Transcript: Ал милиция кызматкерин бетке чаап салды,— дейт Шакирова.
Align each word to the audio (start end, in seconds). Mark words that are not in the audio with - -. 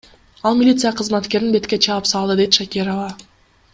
Ал 0.45 0.53
милиция 0.61 0.91
кызматкерин 1.01 1.53
бетке 1.57 1.77
чаап 1.87 2.05
салды,— 2.13 2.37
дейт 2.41 2.59
Шакирова. 2.61 3.09